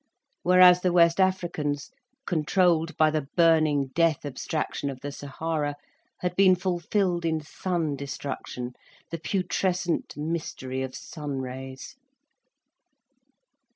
[0.41, 1.91] Whereas the West Africans,
[2.25, 5.75] controlled by the burning death abstraction of the Sahara,
[6.21, 8.73] had been fulfilled in sun destruction,
[9.11, 11.97] the putrescent mystery of sun rays.